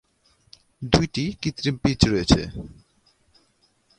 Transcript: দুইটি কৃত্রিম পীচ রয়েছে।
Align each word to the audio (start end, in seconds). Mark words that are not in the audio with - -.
দুইটি 0.81 1.23
কৃত্রিম 1.41 1.75
পীচ 1.77 2.01
রয়েছে। 2.05 2.41